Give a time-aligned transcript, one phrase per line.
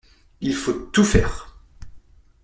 [0.41, 1.53] Il faut tout faire!